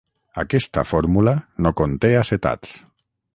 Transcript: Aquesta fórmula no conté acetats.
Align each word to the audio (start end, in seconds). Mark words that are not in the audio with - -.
Aquesta 0.43 0.83
fórmula 0.91 1.33
no 1.67 1.73
conté 1.83 2.11
acetats. 2.23 2.75